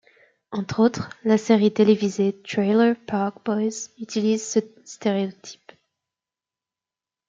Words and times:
Entre 0.49 0.79
autres, 0.79 1.11
la 1.23 1.37
série 1.37 1.71
télévisée 1.71 2.41
Trailer 2.41 2.95
Park 3.05 3.37
Boys 3.45 3.91
utilise 3.99 4.43
ce 4.43 4.57
stéréotype. 4.83 5.73